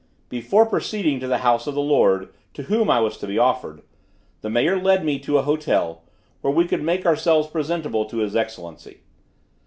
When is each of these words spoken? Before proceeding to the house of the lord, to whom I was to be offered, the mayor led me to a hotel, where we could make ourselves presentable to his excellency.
Before 0.29 0.65
proceeding 0.65 1.19
to 1.19 1.27
the 1.27 1.37
house 1.45 1.67
of 1.67 1.75
the 1.75 1.79
lord, 1.79 2.29
to 2.55 2.63
whom 2.63 2.89
I 2.89 2.99
was 2.99 3.17
to 3.17 3.27
be 3.27 3.37
offered, 3.37 3.83
the 4.41 4.49
mayor 4.49 4.81
led 4.81 5.05
me 5.05 5.19
to 5.19 5.37
a 5.37 5.43
hotel, 5.43 6.01
where 6.41 6.51
we 6.51 6.65
could 6.67 6.81
make 6.81 7.05
ourselves 7.05 7.47
presentable 7.47 8.05
to 8.05 8.17
his 8.17 8.35
excellency. 8.35 9.01